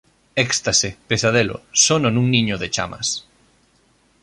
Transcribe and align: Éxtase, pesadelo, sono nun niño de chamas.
Éxtase, 0.45 0.89
pesadelo, 1.09 1.55
sono 1.85 2.07
nun 2.11 2.27
niño 2.35 2.55
de 2.61 2.67
chamas. 2.75 3.07